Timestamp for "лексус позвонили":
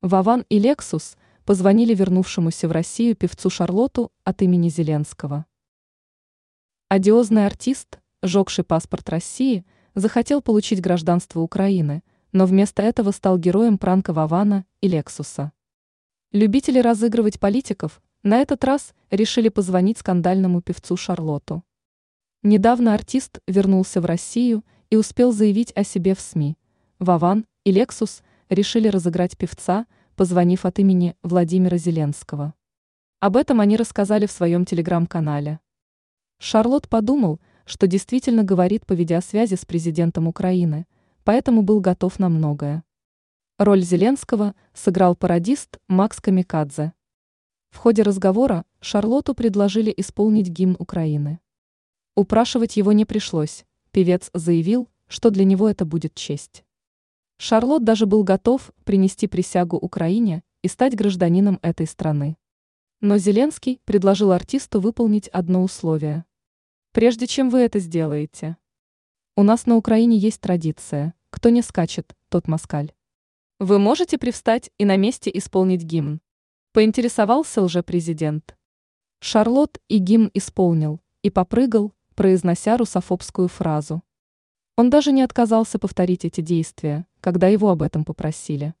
0.60-1.92